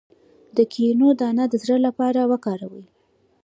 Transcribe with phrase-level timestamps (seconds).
[0.55, 2.85] د کینو دانه د زړه لپاره وکاروئ